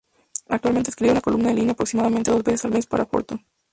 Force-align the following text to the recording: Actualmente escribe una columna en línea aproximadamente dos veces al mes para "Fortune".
Actualmente 0.49 0.89
escribe 0.89 1.11
una 1.11 1.21
columna 1.21 1.51
en 1.51 1.57
línea 1.57 1.73
aproximadamente 1.73 2.31
dos 2.31 2.41
veces 2.43 2.65
al 2.65 2.71
mes 2.71 2.87
para 2.87 3.05
"Fortune". 3.05 3.45